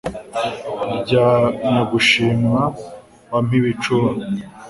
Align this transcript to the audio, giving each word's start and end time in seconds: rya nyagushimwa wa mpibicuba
rya 0.99 1.29
nyagushimwa 1.71 2.61
wa 3.31 3.39
mpibicuba 3.45 4.11